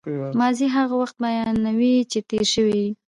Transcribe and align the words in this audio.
ماضي 0.39 0.65
هغه 0.75 0.93
وخت 1.01 1.15
بیانوي، 1.23 1.95
چي 2.11 2.19
تېر 2.29 2.43
سوی 2.53 2.71
يي. 2.83 2.89